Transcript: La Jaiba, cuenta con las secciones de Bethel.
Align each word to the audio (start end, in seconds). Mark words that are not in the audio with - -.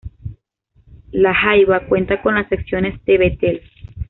La 1.11 1.31
Jaiba, 1.31 1.85
cuenta 1.85 2.23
con 2.23 2.33
las 2.33 2.49
secciones 2.49 2.95
de 3.05 3.19
Bethel. 3.19 3.61